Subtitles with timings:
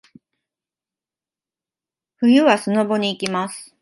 [2.17, 3.69] 冬はスノボに行きます。